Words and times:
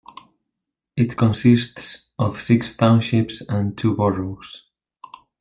It 0.97 1.15
consists 1.15 2.09
of 2.17 2.41
six 2.41 2.75
townships 2.75 3.43
and 3.47 3.77
two 3.77 3.93
boroughs. 3.95 4.63